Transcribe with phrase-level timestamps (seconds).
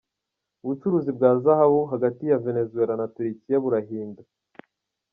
[0.63, 4.21] Ubucuruzi bwa zahabu hagati ya Venezuela na Turukiya burahinda.